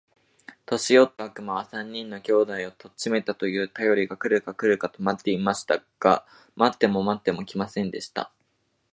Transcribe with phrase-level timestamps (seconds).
[0.65, 5.83] 年よった悪魔は、三人の兄弟を取っちめたと言うたよりが来るか来るかと待っていました。
[5.99, 8.33] が待っても待っても来ませんでした。